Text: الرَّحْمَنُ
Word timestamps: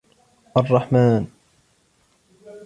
الرَّحْمَنُ 0.57 1.25